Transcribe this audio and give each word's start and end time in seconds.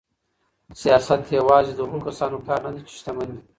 سياست 0.81 1.21
يوازې 1.39 1.71
د 1.75 1.79
هغو 1.87 1.99
کسانو 2.07 2.45
کار 2.47 2.59
نه 2.65 2.71
دی 2.75 2.81
چي 2.87 2.93
شتمن 2.99 3.27
دي. 3.33 3.41